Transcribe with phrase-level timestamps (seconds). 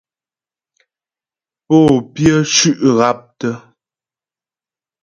[1.65, 1.77] Pô
[2.13, 3.49] pyə́ cʉ́' haptə.